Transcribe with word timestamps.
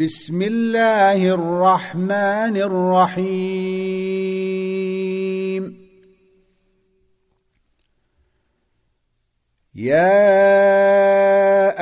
بسم 0.00 0.42
الله 0.42 1.34
الرحمن 1.34 2.56
الرحيم. 2.56 3.34
يا 9.74 10.24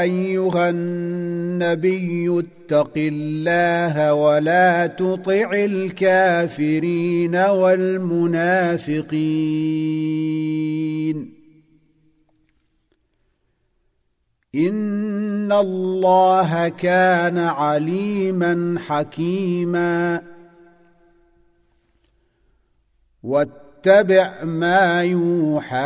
أيها 0.03 0.71
النبي 0.71 2.38
اتق 2.38 2.93
الله 2.96 4.14
ولا 4.14 4.86
تطع 4.86 5.52
الكافرين 5.54 7.36
والمنافقين. 7.36 8.92
ان 14.55 15.53
الله 15.53 16.68
كان 16.68 17.39
عليما 17.39 18.79
حكيما 18.86 20.22
واتبع 23.23 24.45
ما 24.45 25.03
يوحى 25.03 25.76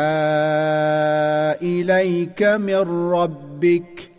اليك 1.61 2.43
من 2.43 3.11
ربك 3.11 4.11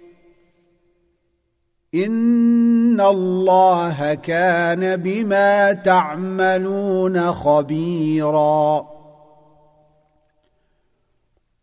ان 1.95 3.01
الله 3.01 4.15
كان 4.15 4.97
بما 4.97 5.73
تعملون 5.73 7.33
خبيرا 7.33 8.87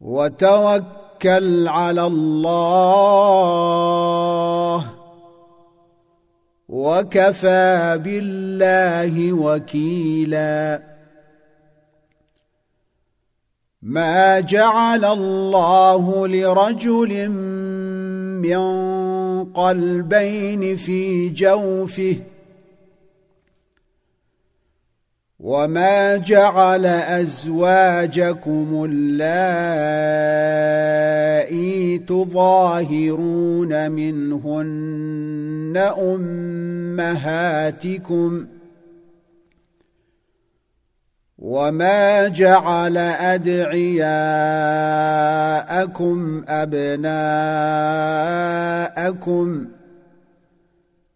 وتوكل 0.01 1.04
توكل 1.19 1.67
على 1.67 2.07
الله. 2.07 3.15
وكفى 6.69 7.99
بالله 8.03 9.33
وكيلا. 9.33 10.81
ما 13.81 14.39
جعل 14.39 15.05
الله 15.05 16.27
لرجل 16.27 17.29
من 18.41 18.59
قلبين 19.53 20.77
في 20.77 21.29
جوفه 21.29 22.15
وما 25.39 26.17
جعل 26.17 26.85
ازواجكم 26.85 28.87
اللائي 28.91 29.07
تظاهرون 31.97 33.91
منهن 33.91 35.77
امهاتكم 37.07 38.45
وما 41.39 42.27
جعل 42.27 42.97
ادعياءكم 42.97 44.05
ابناءكم 46.47 47.05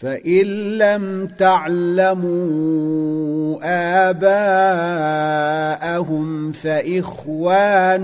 فإن 0.00 0.46
لم 0.78 1.26
تعلموا 1.26 2.38
آباءهم 5.70 6.52
فإخوانكم 6.52 7.98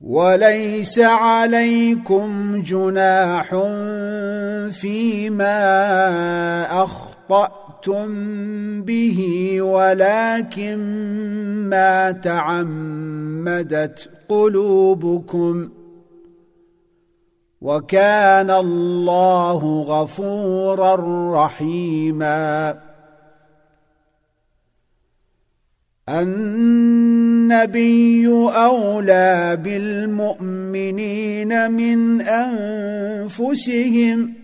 وليس 0.00 0.98
عليكم 0.98 2.62
جناح 2.62 3.48
فيما 4.70 5.54
أخطأ 6.82 7.63
اخطاتم 7.88 8.82
به 8.82 9.18
ولكن 9.62 10.78
ما 11.70 12.10
تعمدت 12.10 14.08
قلوبكم 14.28 15.68
وكان 17.60 18.50
الله 18.50 19.82
غفورا 19.82 20.96
رحيما 21.44 22.78
النبي 26.08 28.26
اولى 28.56 29.58
بالمؤمنين 29.64 31.72
من 31.72 32.20
انفسهم 32.20 34.43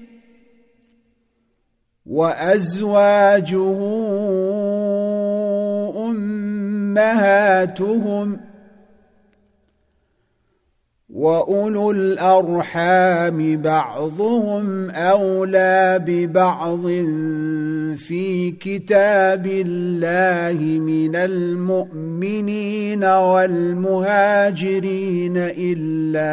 وأزواجه 2.10 3.78
أمهاتهم 6.90 8.40
وأولو 11.10 11.90
الأرحام 11.90 13.62
بعضهم 13.62 14.90
أولى 14.90 16.04
ببعض 16.06 16.82
في 17.96 18.50
كتاب 18.60 19.46
الله 19.46 20.58
من 20.80 21.16
المؤمنين 21.16 23.04
والمهاجرين 23.04 24.12
إلا 25.36 26.30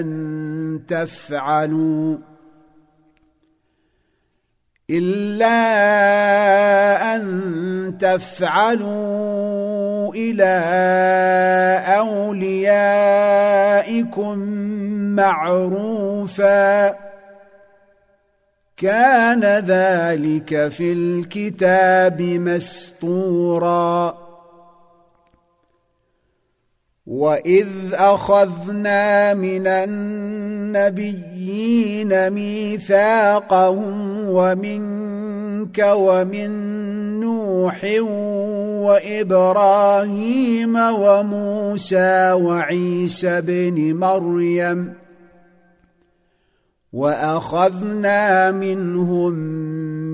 أن 0.00 0.80
تفعلوا 0.88 2.16
إلا 4.90 5.56
أن 7.16 7.96
تفعلوا 8.00 10.14
إلى 10.14 10.56
أوليائكم 11.98 12.78
معروفا. 15.16 16.94
كان 18.76 19.44
ذلك 19.44 20.68
في 20.68 20.92
الكتاب 20.92 22.22
مسطورا 22.22 24.25
واذ 27.06 27.68
اخذنا 27.92 29.34
من 29.34 29.66
النبيين 30.76 31.30
ميثاقهم 32.30 34.20
ومنك 34.28 35.86
ومن 35.94 36.50
نوح 37.20 37.84
وابراهيم 38.86 40.76
وموسى 40.76 42.32
وعيسى 42.32 43.40
بن 43.40 43.94
مريم 43.94 44.92
واخذنا 46.92 48.50
منهم 48.50 49.32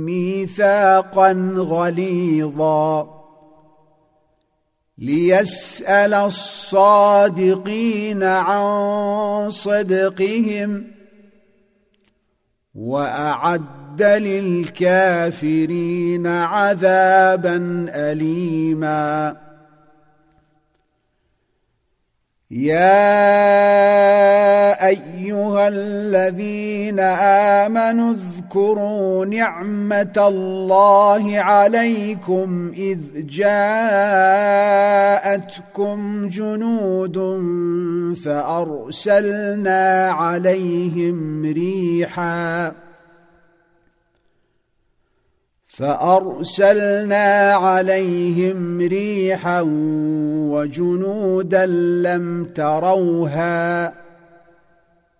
ميثاقا 0.05 1.33
غليظا 1.57 3.22
ليسأل 4.99 6.15
الصادقين 6.15 7.43
عن 8.23 9.51
صدقهم 9.51 10.85
وأعد 12.75 14.03
للكافرين 14.03 15.47
عذابا 16.27 17.87
اليما 17.95 19.37
يا 22.53 22.89
ايها 24.89 25.69
الذين 25.69 27.01
امنوا 27.01 28.15
واذكروا 28.53 29.25
نعمه 29.27 30.13
الله 30.17 31.39
عليكم 31.39 32.73
اذ 32.77 32.99
جاءتكم 33.17 33.89
جنود 36.29 37.19
فارسلنا 38.25 40.11
عليهم 40.11 41.45
ريحا 41.45 42.73
فأرسلنا 45.73 47.53
عليهم 47.55 48.79
ريحا 48.79 49.61
وجنودا 50.53 51.67
لم 51.67 52.45
تروها 52.45 53.93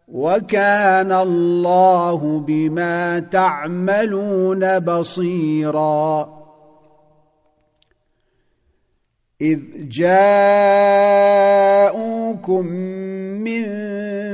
وكان 0.09 1.13
الله 1.13 2.45
بما 2.47 3.19
تعملون 3.19 4.79
بصيرا. 4.79 6.43
إذ 9.41 9.61
جاءوكم 9.89 10.67
من 13.45 13.65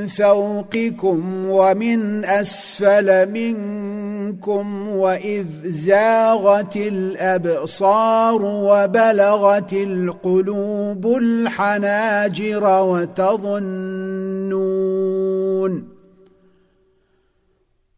فوقكم 0.06 1.50
ومن 1.50 2.25
أسفل 2.25 3.31
منكم 3.31 3.88
وإذ 4.97 5.47
زاغت 5.65 6.77
الأبصار 6.77 8.43
وبلغت 8.43 9.73
القلوب 9.73 11.07
الحناجر 11.07 12.83
وتظنون 12.83 13.99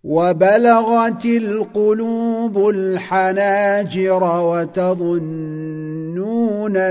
وبلغت 0.05 1.25
القلوب 1.25 2.69
الحناجر 2.69 4.43
وتظنون 4.43 5.73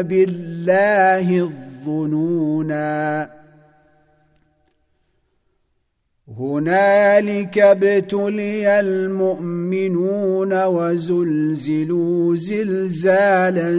بالله 0.02 1.40
الظنونا 1.40 3.39
هنالك 6.40 7.58
ابتلي 7.58 8.80
المؤمنون 8.80 10.64
وزلزلوا 10.66 12.36
زلزالا 12.36 13.72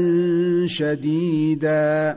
شديدا. 0.66 2.16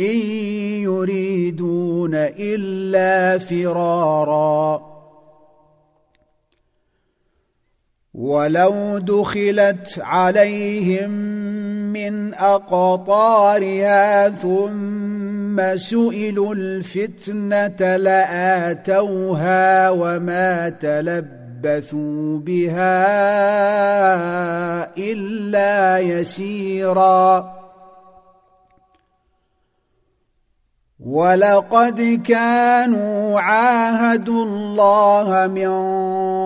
إن 0.00 0.16
يريدون 0.82 2.14
إلا 2.14 3.38
فرارا. 3.38 4.90
ولو 8.14 8.98
دخلت 8.98 9.98
عليهم 9.98 11.10
من 11.92 12.34
أقطارها 12.34 14.28
ثم 14.28 15.76
سئلوا 15.76 16.54
الفتنة 16.54 17.96
لآتوها 17.96 19.90
وما 19.90 20.68
تلبثوا 20.68 22.38
بها 22.38 23.06
إلا 24.98 25.98
يسيرا. 25.98 27.59
ولقد 31.06 32.22
كانوا 32.26 33.40
عاهدوا 33.40 34.44
الله 34.44 35.46
من 35.46 35.70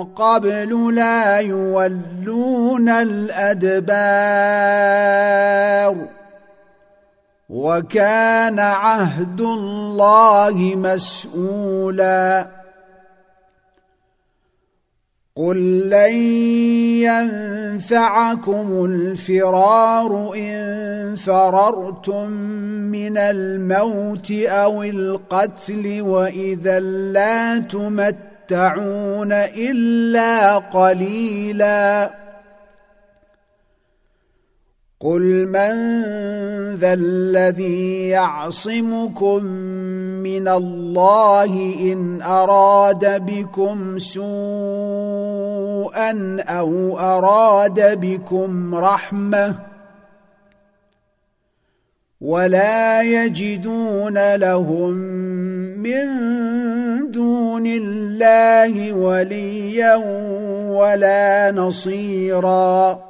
قبل 0.05 0.95
لا 0.95 1.39
يولون 1.39 2.89
الأدبار 2.89 3.85
وكان 7.49 8.59
عهد 8.59 9.41
الله 9.41 10.73
مسؤولا 10.77 12.47
قل 15.37 15.91
لن 15.91 16.15
ينفعكم 17.03 18.85
الفرار 18.85 20.35
ان 20.37 21.15
فررتم 21.17 22.31
من 22.95 23.19
الموت 23.19 24.31
أو 24.33 24.83
القتل 24.83 26.03
واذا 26.03 26.81
لا 26.81 27.59
تمتعون 27.59 29.33
الا 29.33 30.59
قليلا 30.59 32.11
قل 35.01 35.47
من 35.47 35.75
ذا 36.75 36.93
الذي 36.93 38.09
يعصمكم 38.09 39.41
من 40.25 40.49
الله 40.49 41.75
إن 41.93 42.23
أراد 42.23 43.27
بكم 43.27 43.99
سوءا 43.99 44.27
أو 46.41 46.99
أراد 46.99 48.01
بكم 48.01 48.75
رحمة 48.75 49.55
ولا 52.21 53.03
يجدون 53.03 54.35
لهم 54.35 54.93
من 55.85 56.07
دون 57.11 57.67
الله 57.67 58.93
وليا 58.93 59.95
ولا 60.67 61.51
نصيرا 61.51 63.01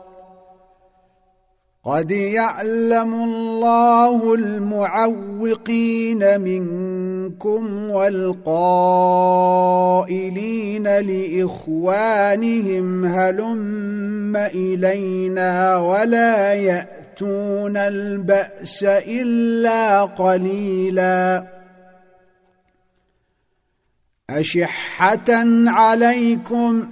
قد 1.85 2.11
يعلم 2.11 3.15
الله 3.15 4.35
المعوقين 4.35 6.41
منكم 6.41 7.04
والقائلين 7.91 8.99
لإخوانهم 10.99 13.05
هلم 13.05 14.37
إلينا 14.37 15.77
ولا 15.77 16.55
يأتون 16.55 17.77
البأس 17.77 18.85
إلا 18.85 20.05
قليلا. 20.05 21.45
أشحة 24.31 25.45
عليكم 25.67 26.89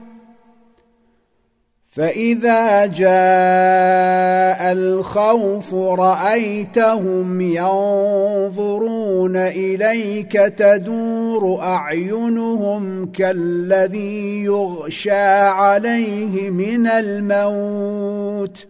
فإذا 1.92 2.86
جاء 2.86 4.72
الخوف 4.72 5.74
رأيتهم 5.74 7.40
ينظرون 7.40 9.36
إليك 9.36 10.32
تدور 10.32 11.62
أعينهم 11.62 13.06
كالذي 13.12 14.44
يغشى 14.44 15.20
عليه 15.40 16.50
من 16.50 16.86
الموت 16.86 18.66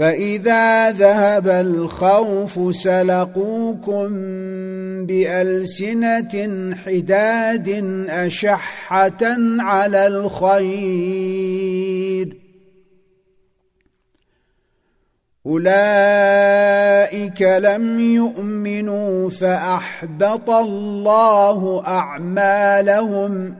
فإذا 0.00 0.90
ذهب 0.90 1.48
الخوف 1.48 2.76
سلقوكم 2.76 4.08
بألسنة 5.06 6.74
حداد 6.74 7.68
أشحة 8.08 9.36
على 9.58 10.06
الخير. 10.06 11.56
أولئك 15.46 17.42
لم 17.42 18.00
يؤمنوا 18.00 19.30
فأحبط 19.30 20.50
الله 20.50 21.82
أعمالهم 21.86 23.56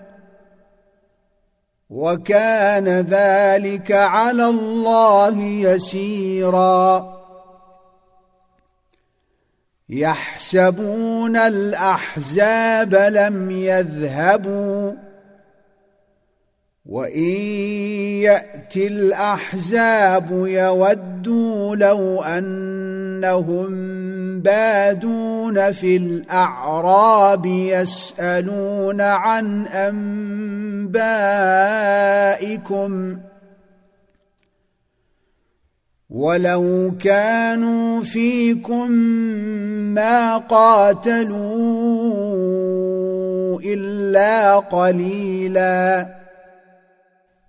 وكان 1.91 2.89
ذلك 2.89 3.93
على 3.93 4.47
الله 4.49 5.39
يسيرا. 5.43 7.21
يحسبون 9.89 11.37
الأحزاب 11.37 12.95
لم 12.95 13.51
يذهبوا. 13.51 15.10
وان 16.91 17.23
ياتي 18.23 18.87
الاحزاب 18.87 20.47
يودوا 20.47 21.77
لو 21.77 22.23
انهم 22.23 23.71
بادون 24.41 25.73
في 25.73 25.97
الاعراب 25.97 27.47
يسالون 27.47 29.01
عن 29.01 29.67
انبائكم 30.87 31.59
ولو 36.11 36.93
كانوا 37.01 38.03
فيكم 38.03 38.91
ما 39.95 40.37
قاتلوا 40.37 41.41
الا 43.61 44.57
قليلاً 44.59 46.20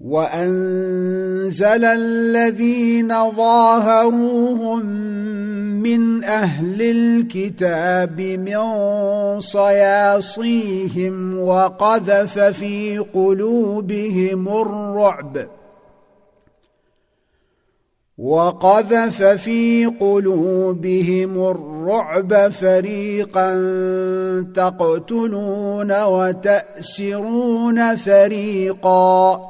وأنزل 0.00 1.84
الذين 1.84 3.08
ظاهروهم 3.30 4.86
من 5.82 6.24
أهل 6.24 6.82
الكتاب 6.82 8.20
من 8.20 8.60
صياصيهم 9.40 11.38
وقذف 11.38 12.38
في 12.38 12.98
قلوبهم 12.98 14.48
الرعب 14.48 15.46
وقذف 18.18 19.22
في 19.22 19.86
قلوبهم 19.86 21.50
الرعب 21.50 22.48
فريقا 22.48 23.52
تقتلون 24.54 26.02
وتأسرون 26.02 27.96
فريقا 27.96 29.49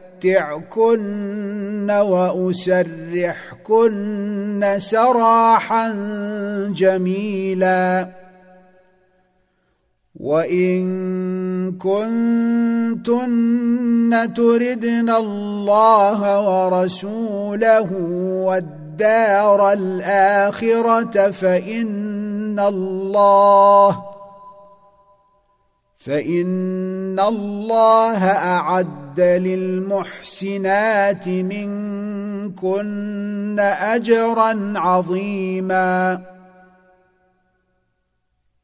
أمتعكن 0.25 1.91
وأسرحكن 1.91 3.39
سراحا 4.77 5.91
جميلا. 6.75 8.07
وإن 10.19 10.81
كنتن 11.71 13.31
تردن 14.35 15.09
الله 15.09 16.19
ورسوله 16.49 17.91
والدار 18.45 19.73
الآخرة 19.73 21.31
فإن 21.31 22.59
الله 22.59 24.10
فإن 26.05 27.19
الله 27.19 28.25
أعد 28.25 29.19
للمحسنات 29.19 31.27
منكن 31.27 32.89
أجرا 33.59 34.73
عظيما 34.75 36.21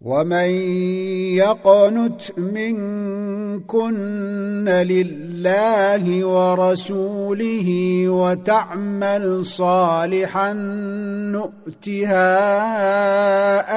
ومن 0.00 0.50
يقنت 1.36 2.38
منكن 2.38 3.84
لله 4.68 6.24
ورسوله 6.24 7.68
وتعمل 8.08 9.46
صالحا 9.46 10.52
نؤتها 11.32 12.30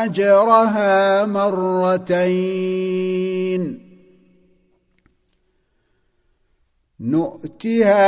اجرها 0.06 1.26
مرتين 1.26 2.74
نؤتها 7.04 8.02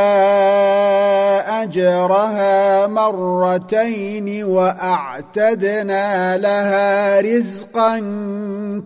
أجرها 1.63 2.87
مرتين 2.87 4.43
وأعتدنا 4.43 6.37
لها 6.37 7.21
رزقا 7.21 7.99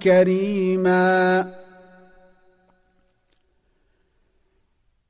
كريما. 0.03 1.47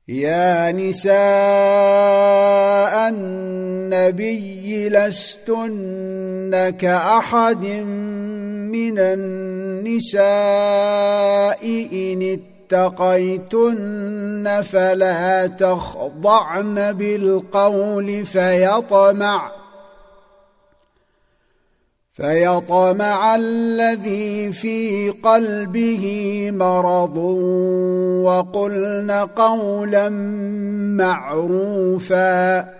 يا 0.08 0.72
نساء 0.72 1.14
النبي 3.08 4.88
لستن 4.88 6.70
كأحد 6.78 7.64
من 7.64 8.98
النساء 8.98 10.20
إن 11.92 12.40
اتقيتن 12.72 14.62
فلا 14.62 15.46
تخضعن 15.46 16.92
بالقول 16.92 18.26
فيطمع 18.26 19.50
فيطمع 22.12 23.36
الذي 23.36 24.52
في 24.52 25.10
قلبه 25.10 26.48
مرض 26.52 27.16
وقلن 28.24 29.10
قولا 29.36 30.08
معروفا 30.98 32.79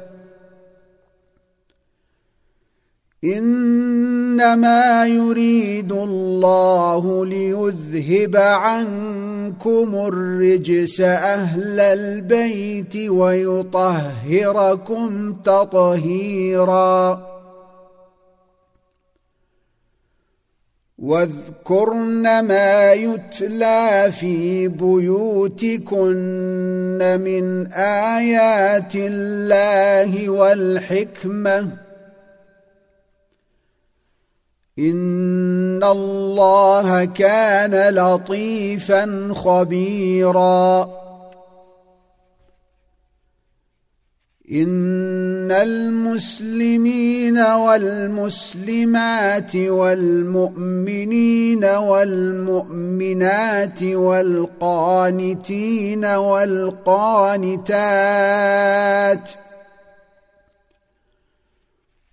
إنما 3.23 5.05
يريد 5.05 5.91
الله 5.91 7.25
ليذهب 7.25 8.35
عنكم 8.35 9.95
الرجس 9.95 11.01
أهل 11.01 11.79
البيت 11.79 12.95
ويطهركم 12.95 14.23
تطهيرا. 15.33 17.27
واذكرن 20.97 22.39
ما 22.39 22.93
يتلى 22.93 24.11
في 24.19 24.67
بيوتكن 24.67 26.07
من 27.21 27.67
آيات 27.73 28.95
الله 28.95 30.29
والحكمة. 30.29 31.80
ان 34.81 35.83
الله 35.83 37.05
كان 37.05 37.95
لطيفا 37.95 39.33
خبيرا. 39.35 41.01
ان 44.51 45.51
المسلمين 45.51 47.37
والمسلمات 47.37 47.95
والمؤمنين 49.55 51.65
والمؤمنات 51.65 52.63
والقانتين 53.83 56.05
والقانتات 56.05 57.61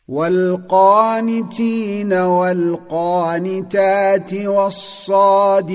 والقانتين 0.09 2.13
والقانتات 2.13 3.15
والصادقين 4.35 5.75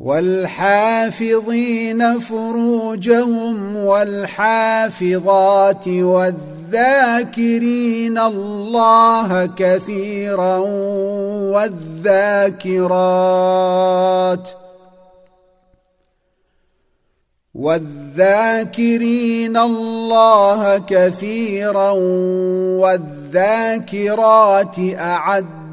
والحافظين 0.05 2.01
فروجهم 2.21 3.77
والحافظات 3.77 5.89
والذين 5.89 6.55
الذاكرين 6.75 8.19
الله 8.19 9.47
كثيرا 9.47 10.59
والذاكرات 11.55 12.89
والذاكرين 17.55 19.57
الله 19.57 20.79
كثيرا 20.79 21.91
والذاكرات 22.83 24.79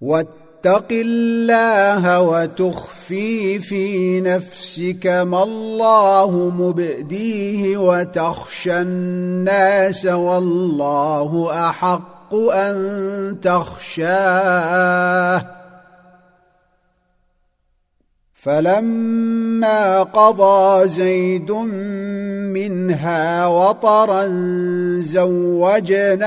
واتق 0.00 0.86
الله 0.90 2.20
وتخفي 2.20 3.58
في 3.58 4.20
نفسك 4.20 5.06
ما 5.06 5.42
الله 5.42 6.52
مبديه 6.58 7.76
وتخشى 7.76 8.80
الناس 8.80 10.06
والله 10.06 11.50
أحق 11.68 12.34
أن 12.34 13.36
تخشاه. 13.42 14.78
فلما 18.42 20.02
قضى 20.02 20.88
زيد 20.88 21.50
منها 22.52 23.46
وطرا 23.46 24.26
زوجناكها 25.00 26.26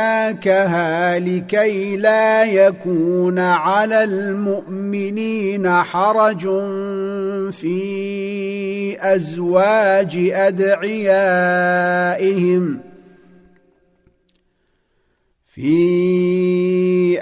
لكي 1.19 1.97
لا 1.97 2.43
يكون 2.43 3.39
على 3.39 4.04
المؤمنين 4.04 5.69
حرج 5.69 6.41
في 7.52 8.97
أزواج 9.00 10.32
أدعيائهم 10.34 11.71
في 15.47 16.20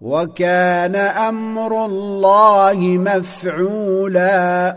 وكان 0.00 0.96
أمر 0.96 1.84
الله 1.84 2.78
مفعولا. 2.80 4.76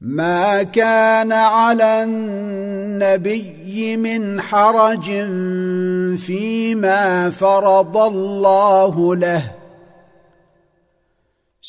ما 0.00 0.62
كان 0.62 1.32
على 1.32 2.02
النبي 2.02 3.96
من 3.96 4.40
حرج 4.40 5.04
فيما 6.16 7.30
فرض 7.30 7.96
الله 7.96 9.16
له. 9.16 9.61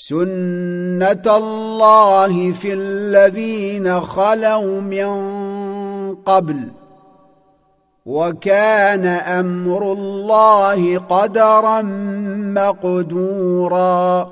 سنه 0.10 1.38
الله 1.38 2.52
في 2.52 2.74
الذين 2.74 4.02
خلوا 4.02 4.82
من 4.82 5.08
قبل 6.16 6.68
وكان 8.06 9.06
أمر 9.06 9.92
الله 9.92 10.98
قدرا 10.98 11.82
مقدورا 12.56 14.32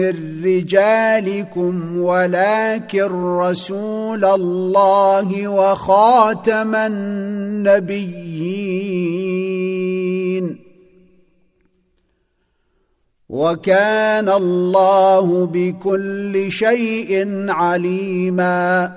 من 0.00 0.44
رجالكم 0.44 2.00
ولكن 2.00 3.36
رسول 3.36 4.24
الله 4.24 5.48
وخاتم 5.48 6.74
النبيين. 6.74 8.30
وكان 13.28 14.28
الله 14.28 15.46
بكل 15.52 16.46
شيء 16.50 17.26
عليما. 17.50 18.92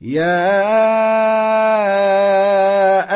يا 0.00 0.60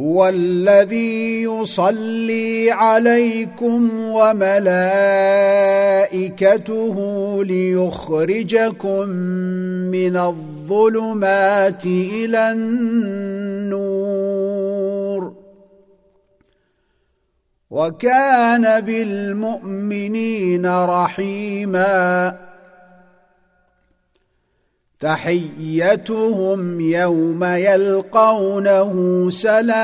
هو 0.00 0.28
الذي 0.28 1.42
يصلي 1.42 2.70
عليكم 2.70 3.90
وملائكته 3.94 4.56
ليخرجكم 7.44 9.08
من 9.90 10.16
الظلمات 10.16 11.86
إلى 11.86 12.52
النور. 12.52 13.80
وكان 17.70 18.80
بالمؤمنين 18.80 20.66
رحيماً. 20.66 22.49
تحيتهم 25.00 26.80
يوم 26.80 27.44
يلقونه 27.44 28.92
سلام 29.30 29.80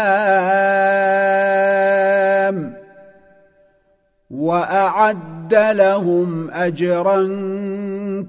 وأعد 4.30 5.54
لهم 5.54 6.50
أجرا 6.50 7.22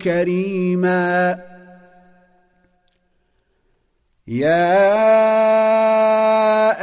كريما. 0.02 1.40
يا 4.28 5.18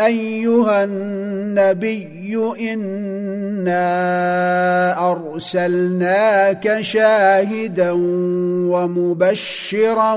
أيها 0.06 0.84
النبي 0.84 2.36
إنا 2.72 3.80
أرسلناك 5.12 6.80
شاهدا 6.80 7.90
ومبشرا 8.70 10.16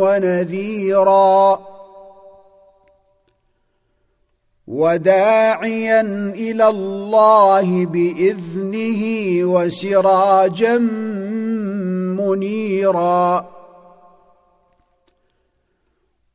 ونذيرا 0.00 1.60
وداعيا 4.66 6.00
إلى 6.34 6.68
الله 6.68 7.86
بإذنه 7.86 9.02
وسراجا 9.44 10.78
منيرا 12.18 13.55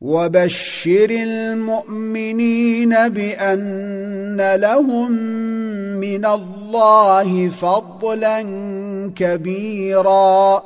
وبشر 0.01 1.09
المؤمنين 1.09 2.89
بأن 3.09 4.55
لهم 4.55 5.11
من 6.01 6.25
الله 6.25 7.49
فضلا 7.49 8.41
كبيرا. 9.15 10.63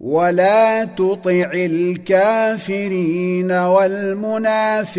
ولا 0.00 0.84
تطع 0.84 1.50
الكافرين 1.54 3.52
والمنافقين 3.52 4.98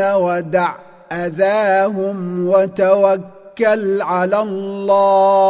ودع 0.00 0.74
أذاهم 1.12 2.48
وتوكل 2.48 4.02
على 4.02 4.42
الله. 4.42 5.40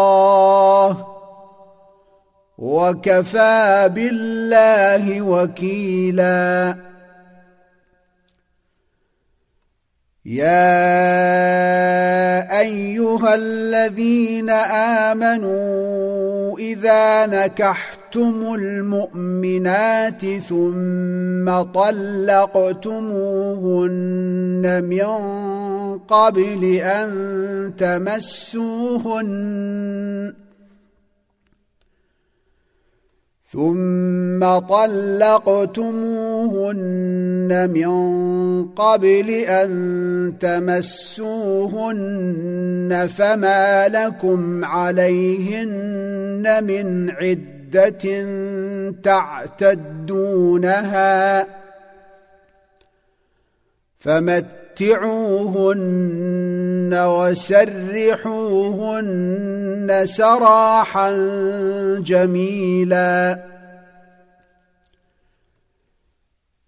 وكفى 2.60 3.90
بالله 3.94 5.22
وكيلا. 5.22 6.76
يا 10.26 11.00
أيها 12.60 13.34
الذين 13.34 14.50
آمنوا 15.10 16.58
إذا 16.58 17.26
نكحتم 17.26 18.54
المؤمنات 18.54 20.26
ثم 20.48 21.62
طلقتموهن 21.62 22.74
من 24.84 25.08
قبل 25.98 26.64
أن 26.74 27.10
تمسوهن 27.78 29.30
ثم 33.52 34.58
طلقتموهن 34.58 35.90
من 37.74 37.90
قبل 38.68 39.30
أن 39.30 40.32
تمسوهن 40.40 42.08
فما 43.16 43.88
لكم 43.88 44.64
عليهن 44.64 46.64
من 46.64 47.10
عدة 47.10 48.26
تعتدونها 49.02 50.60
فمتعوهن 54.80 55.80
وسرحوهن 56.94 58.30
سراحا 60.04 61.10
جميلا 61.98 63.38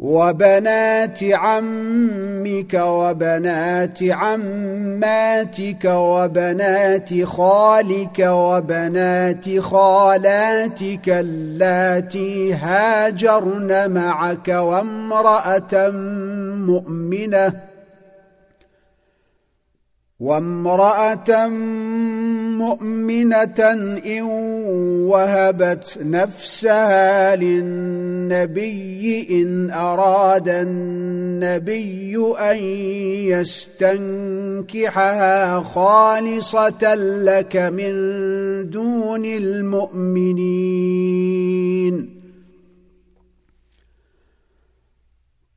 وبنات 0.00 1.18
عمك 1.24 2.74
وبنات 2.74 3.98
عماتك 4.02 5.84
وبنات 5.84 7.24
خالك 7.24 8.18
وبنات 8.18 9.58
خالاتك 9.58 11.08
اللاتي 11.08 12.54
هاجرن 12.54 13.90
معك 13.90 14.48
وامرأة 14.48 15.90
مؤمنة 16.66 17.69
وامرأة 20.20 21.48
مؤمنة 22.58 23.72
إن 24.06 24.22
وهبت 25.08 25.98
نفسها 26.02 27.36
للنبي 27.36 29.26
إن 29.30 29.70
أراد 29.70 30.48
النبي 30.48 32.16
أن 32.38 32.56
يستنكحها 34.68 35.60
خالصة 35.60 36.94
لك 37.24 37.56
من 37.56 37.90
دون 38.70 39.24
المؤمنين. 39.24 40.70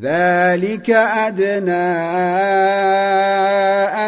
ذلك 0.00 0.90
أدنى 0.90 1.72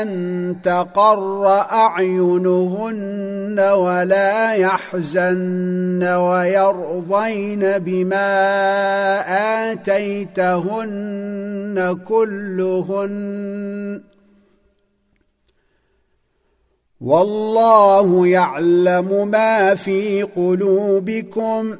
أن 0.00 0.57
تقر 0.64 1.46
أعينهن 1.72 3.61
ولا 3.61 4.55
يحزن 4.55 6.05
ويرضين 6.05 7.78
بما 7.78 8.31
آتيتهن 9.72 11.18
كلهن 12.09 14.02
والله 17.00 18.26
يعلم 18.26 19.28
ما 19.28 19.74
في 19.74 20.22
قلوبكم 20.22 21.76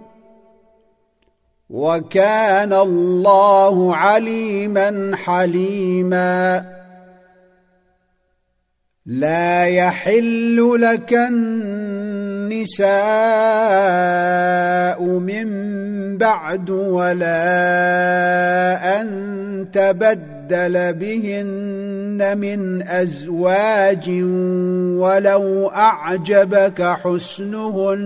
وكان 1.73 2.73
الله 2.73 3.97
عليما 3.97 5.17
حليما. 5.17 6.65
لا 9.07 9.67
يحل 9.67 10.77
لك 10.81 11.13
النساء 11.13 12.83
من 15.03 15.49
بعد 16.19 16.71
ولا 16.71 17.41
أن 19.01 19.09
تبدل 19.73 20.93
بهن 20.93 22.39
من 22.39 22.83
أزواج 22.83 24.09
ولو 25.01 25.69
أعجبك 25.69 26.83
حسنهن. 26.83 28.03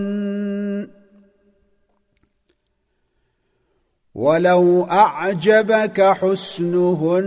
ولو 4.16 4.84
اعجبك 4.90 6.00
حسنهن 6.00 7.20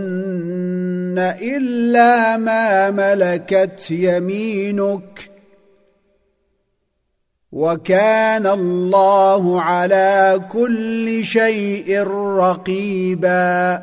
الا 1.42 2.36
ما 2.36 2.90
ملكت 2.90 3.90
يمينك 3.90 5.30
وكان 7.52 8.46
الله 8.46 9.62
على 9.62 10.40
كل 10.52 11.24
شيء 11.24 12.02
رقيبا 12.36 13.82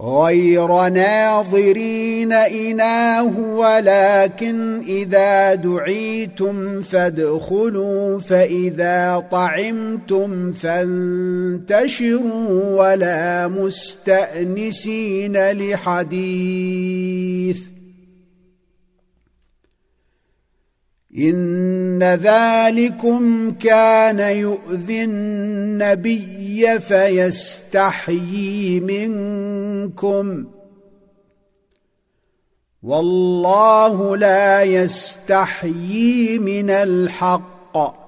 غير 0.00 0.88
ناظرين 0.88 2.32
إناه 2.32 3.38
ولكن 3.38 4.82
إذا 4.88 5.54
دعيتم 5.54 6.82
فادخلوا 6.82 8.20
فإذا 8.20 9.24
طعمتم 9.30 10.52
فانتشروا 10.52 12.10
ولا 12.80 13.48
مستأنسين 13.48 15.36
لحديث. 15.50 17.27
إن 21.18 22.02
ذلكم 22.02 23.50
كان 23.50 24.20
يؤذي 24.20 25.04
النبي 25.04 26.80
فيستحيي 26.80 28.80
منكم. 28.80 30.46
والله 32.82 34.16
لا 34.16 34.62
يستحيي 34.62 36.38
من 36.38 36.70
الحق. 36.70 38.07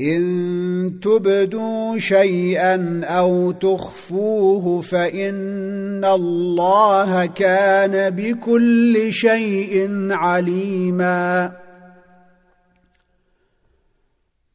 إن 0.00 1.00
تبدوا 1.02 1.98
شيئا 1.98 3.00
أو 3.04 3.50
تخفوه 3.52 4.80
فإن 4.80 6.04
الله 6.04 7.26
كان 7.26 8.10
بكل 8.10 9.12
شيء 9.12 9.88
عليما. 10.10 11.52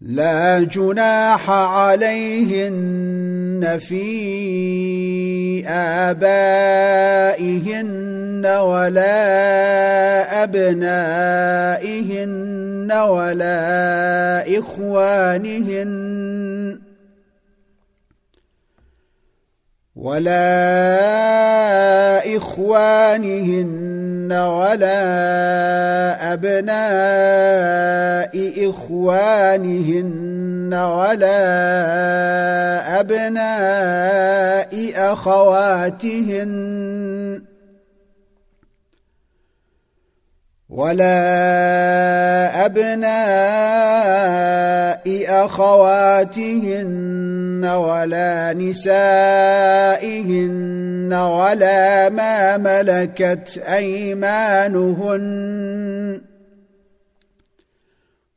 لا 0.02 0.64
جناح 0.64 1.50
عليهن 1.50 3.00
في 3.82 5.68
آبائهن 5.68 7.02
ولا 8.46 9.24
أبنائهن 10.44 11.82
ولا 12.92 14.60
إخوانهن. 14.60 15.92
ولا 19.96 20.42
إخوانهن 22.38 24.32
ولا 24.32 25.04
أبناء 26.34 28.32
إخوانهن 28.70 30.74
ولا 30.74 31.40
أبناء 33.00 34.94
أخواتهن. 35.14 36.52
ولا 40.72 42.66
ابناء 42.66 43.12
اخواتهن 45.46 47.66
ولا 47.66 48.54
نسائهن 48.54 49.94
ولا 51.14 52.10
ما 52.10 52.58
ملكت 52.58 53.58
ايمانهن 53.68 55.22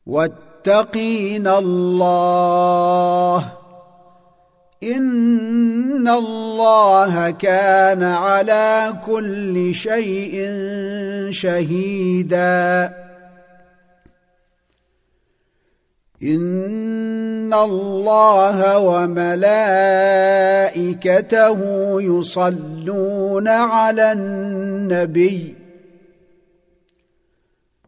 واتقين 0.07 1.49
الله 1.49 3.64
ان 4.85 6.09
الله 6.09 7.31
كان 7.31 8.03
على 8.03 8.95
كل 9.07 9.75
شيء 9.75 10.49
شهيدا. 11.31 12.93
ان 16.23 17.55
الله 17.55 18.79
وملائكته 18.79 19.21
يصلون 22.03 23.49
على 23.49 24.13
النبي 24.13 25.64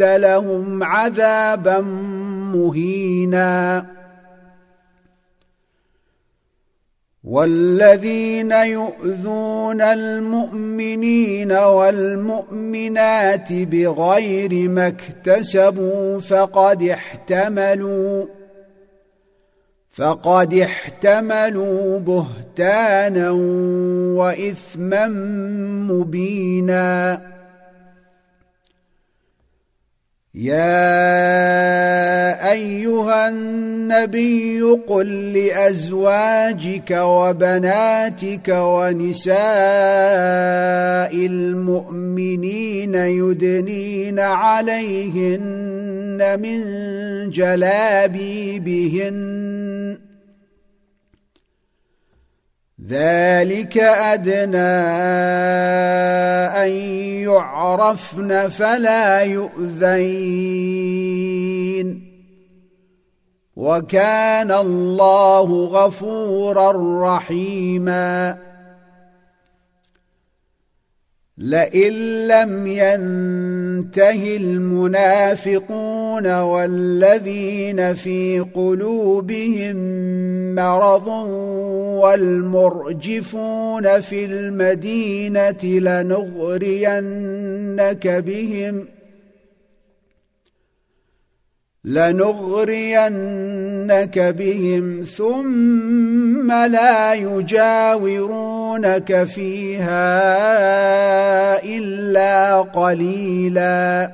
واعد 0.00 0.20
لهم 0.20 0.82
عذابا 0.82 1.80
مهينا. 2.54 3.86
والذين 7.24 8.52
يؤذون 8.52 9.80
المؤمنين 9.80 11.52
والمؤمنات 11.52 13.52
بغير 13.52 14.68
ما 14.68 14.86
اكتسبوا 14.86 16.20
فقد 16.20 16.82
احتملوا 16.82 18.24
فقد 19.92 20.54
احتملوا 20.54 21.98
بهتانا 21.98 23.30
وإثما 24.16 25.08
مبينا. 25.90 27.20
يا 30.38 31.98
أيها 32.52 33.28
النبي 33.28 34.60
قل 34.86 35.32
لأزواجك 35.32 36.90
وبناتك 36.90 38.48
ونساء 38.48 39.36
المؤمنين 41.26 42.94
يدنين 42.94 44.18
عليهن 44.20 45.40
من 46.42 46.60
جلابيبهن 47.30 49.18
ذلك 52.88 53.78
أدنى 53.78 54.78
أن 56.64 56.70
يعرفن 57.28 58.48
فلا 58.48 59.20
يؤذين. 59.20 60.88
وكان 63.56 64.52
الله 64.52 65.64
غفورا 65.64 66.72
رحيما. 67.16 68.36
لئن 71.38 71.92
لم 72.28 72.66
ينته 72.66 74.36
المنافقون 74.36 76.40
والذين 76.40 77.94
في 77.94 78.46
قلوبهم 78.54 79.76
مرض 80.54 81.08
والمرجفون 81.98 84.00
في 84.00 84.24
المدينة 84.24 85.64
لنغرينك 85.64 86.08
بهم 88.08 88.88
لنغرينك 91.84 93.08
بهم 94.18 95.04
ثم 95.04 96.52
لا 96.52 97.14
يجاورونك 97.14 99.24
فيها 99.24 100.14
إلا 101.64 102.60
قليلا. 102.60 104.12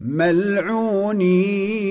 ملعونين. 0.00 1.88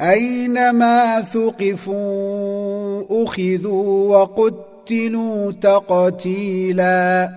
أينما 0.00 1.20
ثقفوا 1.20 3.04
أخذوا 3.24 4.16
وقتلوا 4.16 5.52
تقتيلا. 5.52 7.30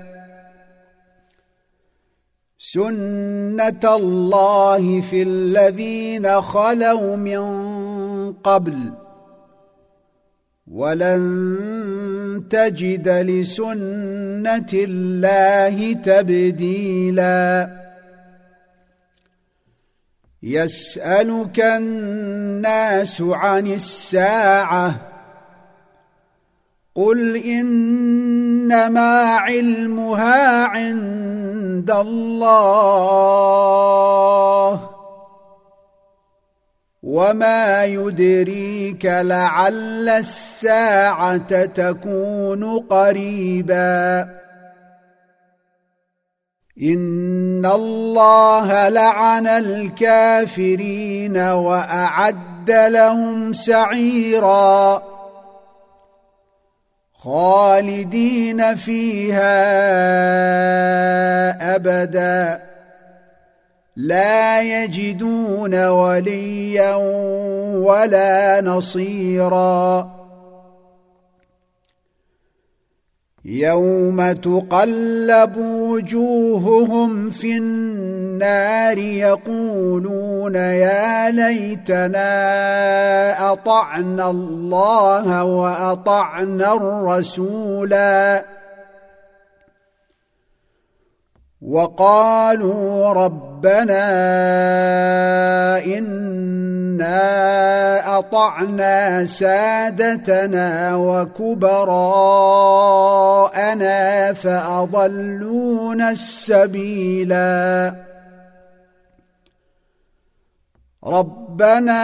سنة 2.60 3.96
الله 3.96 5.02
في 5.02 5.24
الذين 5.24 6.42
خلوا 6.42 7.16
من 7.16 7.44
قبل. 8.34 8.78
ولن 10.72 12.44
تجد 12.50 13.10
لسنة 13.10 14.70
الله 14.74 15.94
تبديلا. 15.94 17.70
يسألك 20.48 21.60
الناس 21.60 23.22
عن 23.22 23.68
الساعة 23.68 24.96
قل 26.96 27.36
إنما 27.36 29.24
علمها 29.24 30.66
عند 30.66 31.92
الله 31.92 33.30
وما 37.04 37.86
يدريك 37.86 39.06
لعل 39.06 40.10
الساعة 40.10 41.66
تكون 41.66 42.80
قريبا 42.80 44.37
ان 46.82 47.66
الله 47.66 48.90
لعن 48.90 49.48
الكافرين 49.48 51.38
واعد 51.38 52.72
لهم 52.72 53.54
سعيرا 53.54 55.04
خالدين 57.14 58.76
فيها 58.76 59.56
ابدا 61.76 62.62
لا 63.96 64.62
يجدون 64.62 65.88
وليا 65.88 66.96
ولا 67.76 68.62
نصيرا 68.62 70.18
يوم 73.46 74.32
تقلب 74.32 75.58
وجوههم 75.98 77.30
في 77.30 77.58
النار 77.58 78.98
يقولون 78.98 80.56
يا 80.56 81.30
ليتنا 81.32 82.22
أطعنا 83.52 84.30
الله 84.30 85.44
وأطعنا 85.44 86.74
الرسولا. 86.74 88.44
وقالوا 91.62 93.14
ربنا 93.14 94.08
إنا 95.86 97.18
أطعنا 98.18 99.26
سادتنا 99.26 100.96
وكبراءنا 100.96 101.94
فأضلونا 104.34 106.10
السبيلا. 106.10 107.94
ربنا 111.04 112.04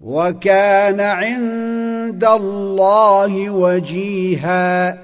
وكان 0.00 1.00
عند 1.00 2.24
الله 2.24 3.50
وجيها. 3.50 4.98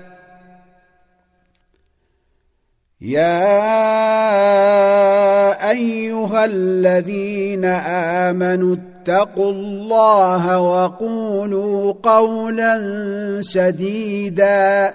يا 3.00 3.70
أيها 5.70 6.44
الذين 6.44 7.64
آمنوا 8.24 8.76
اتقوا 8.76 9.52
الله 9.52 10.58
وقولوا 10.60 11.94
قولا 12.02 12.80
سديدا. 13.42 14.94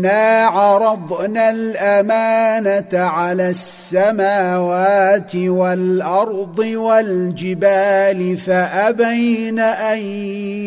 انا 0.00 0.46
عرضنا 0.46 1.50
الامانه 1.50 2.88
على 2.92 3.48
السماوات 3.50 5.36
والارض 5.36 6.58
والجبال 6.58 8.36
فابين 8.36 9.58
ان 9.60 9.98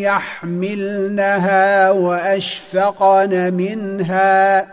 يحملنها 0.02 1.92
واشفقن 1.92 3.54
منها 3.54 4.66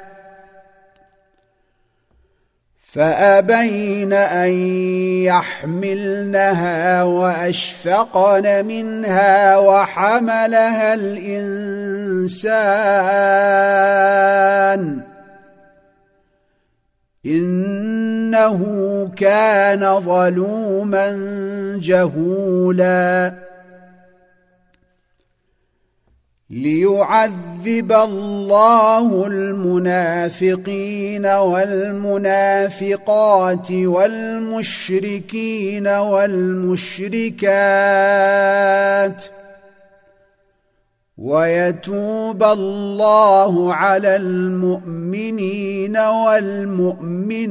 فأبين 2.92 4.12
أن 4.12 4.50
يحملنها 5.22 7.02
وأشفقن 7.02 8.66
منها 8.66 9.56
وحملها 9.58 10.94
الإنسان. 10.94 12.60
إنه 17.26 18.58
كان 19.16 20.00
ظلوما 20.00 21.10
جهولا. 21.82 23.32
ليعذب 26.50 27.92
الله 27.92 29.26
المنافقين 29.26 31.26
والمنافقات 31.26 32.92
والمشركين 33.72 35.86
والمشركات 35.86 37.42
ويتوب 41.18 42.42
الله 42.42 43.74
على 43.74 44.16
المؤمنين 44.16 45.96
والمؤمنات 45.96 47.50